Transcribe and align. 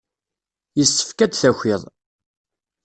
Yessefk 0.77 1.19
ad 1.19 1.31
d-takiḍ. 1.31 1.81